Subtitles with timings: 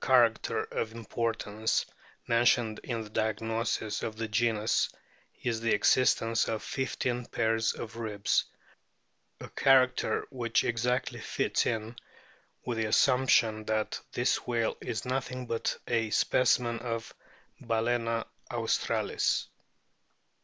[0.03, 1.85] 7 126 A BOOK OR WHALES acter of importance
[2.25, 4.89] mentioned in the diagnosis of the genus
[5.43, 8.45] is the existence of fifteen pairs of ribs,
[9.39, 11.95] a character which exactly fits in
[12.65, 17.13] with the assumption that this whale is nothing but a specimen of
[17.61, 19.47] Balcena austral is.